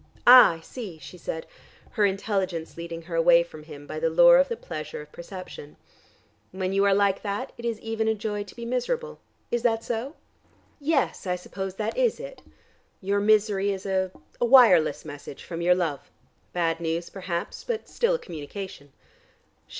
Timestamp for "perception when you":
5.11-6.83